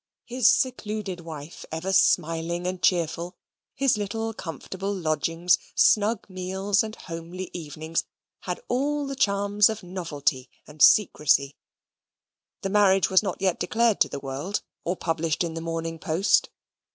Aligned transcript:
His 0.25 0.49
secluded 0.49 1.19
wife 1.19 1.63
ever 1.71 1.93
smiling 1.93 2.65
and 2.65 2.81
cheerful, 2.81 3.37
his 3.75 3.97
little 3.99 4.33
comfortable 4.33 4.91
lodgings, 4.91 5.59
snug 5.75 6.27
meals, 6.27 6.81
and 6.81 6.95
homely 6.95 7.51
evenings, 7.53 8.05
had 8.39 8.59
all 8.67 9.05
the 9.05 9.15
charms 9.15 9.69
of 9.69 9.83
novelty 9.83 10.49
and 10.65 10.81
secrecy. 10.81 11.55
The 12.63 12.69
marriage 12.71 13.11
was 13.11 13.21
not 13.21 13.43
yet 13.43 13.59
declared 13.59 14.01
to 14.01 14.09
the 14.09 14.17
world, 14.17 14.63
or 14.83 14.95
published 14.95 15.43
in 15.43 15.53
the 15.53 15.61
Morning 15.61 15.99
Post. 15.99 16.49